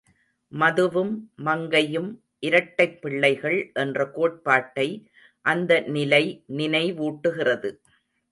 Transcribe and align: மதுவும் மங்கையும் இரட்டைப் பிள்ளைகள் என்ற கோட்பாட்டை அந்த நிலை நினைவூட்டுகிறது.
மதுவும் 0.51 1.11
மங்கையும் 1.35 2.07
இரட்டைப் 2.39 3.01
பிள்ளைகள் 3.01 3.71
என்ற 3.73 4.07
கோட்பாட்டை 4.09 4.87
அந்த 5.45 5.79
நிலை 5.89 6.23
நினைவூட்டுகிறது. 6.57 7.71